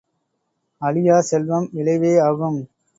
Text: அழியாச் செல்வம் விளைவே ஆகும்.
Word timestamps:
அழியாச் 0.81 1.29
செல்வம் 1.29 1.69
விளைவே 1.71 2.13
ஆகும். 2.19 2.59